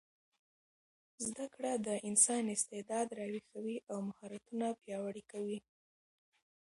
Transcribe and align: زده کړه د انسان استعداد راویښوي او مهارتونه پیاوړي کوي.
زده 1.25 1.45
کړه 1.53 1.73
د 1.87 1.89
انسان 2.09 2.43
استعداد 2.55 3.07
راویښوي 3.19 3.77
او 3.91 3.97
مهارتونه 4.07 4.67
پیاوړي 4.81 5.23
کوي. 5.31 5.57